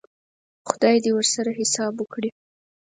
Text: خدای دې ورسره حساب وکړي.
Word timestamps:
خدای 0.69 0.95
دې 1.03 1.11
ورسره 1.15 1.51
حساب 1.59 1.93
وکړي. 1.97 2.29